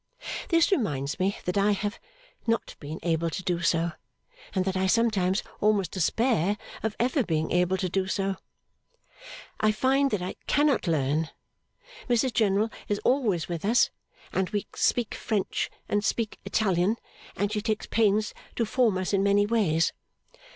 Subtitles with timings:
[0.49, 1.99] This reminds me that I have
[2.47, 3.91] not been able to do so,
[4.55, 8.37] and that I sometimes almost despair of ever being able to do so.
[9.59, 11.29] I find that I cannot learn.
[12.09, 13.91] Mrs General is always with us,
[14.33, 16.97] and we speak French and speak Italian,
[17.35, 19.93] and she takes pains to form us in many ways.